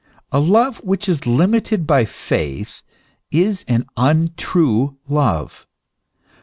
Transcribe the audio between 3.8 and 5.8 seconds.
untrue love.